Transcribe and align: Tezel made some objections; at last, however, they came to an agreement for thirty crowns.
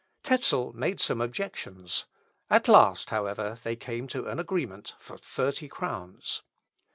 Tezel 0.23 0.73
made 0.73 0.99
some 0.99 1.21
objections; 1.21 2.07
at 2.49 2.67
last, 2.67 3.11
however, 3.11 3.59
they 3.61 3.75
came 3.75 4.07
to 4.07 4.25
an 4.27 4.39
agreement 4.39 4.95
for 4.97 5.15
thirty 5.19 5.67
crowns. 5.67 6.41